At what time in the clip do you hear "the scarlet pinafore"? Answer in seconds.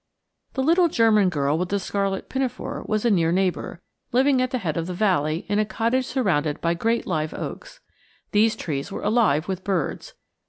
1.69-2.83